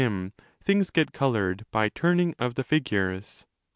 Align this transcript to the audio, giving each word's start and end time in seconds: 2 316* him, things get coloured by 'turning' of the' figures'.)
2 0.01 0.07
316* 0.07 0.07
him, 0.07 0.33
things 0.63 0.89
get 0.89 1.13
coloured 1.13 1.63
by 1.69 1.87
'turning' 1.87 2.33
of 2.39 2.55
the' 2.55 2.63
figures'.) 2.63 3.45